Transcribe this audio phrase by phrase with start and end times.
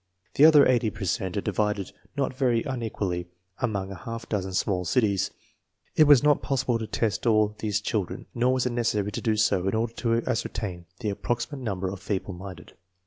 [0.33, 3.27] The other eighty per cent are divided not very unequally
[3.59, 5.29] among a half dozen small cities.
[5.95, 9.21] It was not possible to test all these chil dren, nor was it necessary to
[9.21, 12.73] do so in order to ascer tain the approximate number of feeble minded.